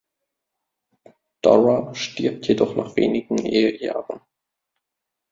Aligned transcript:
Dora 1.43 1.93
stirbt 1.93 2.47
jedoch 2.47 2.75
nach 2.75 2.95
wenigen 2.95 3.37
Ehejahren. 3.45 4.19